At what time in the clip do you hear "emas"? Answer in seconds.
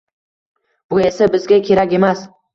2.01-2.27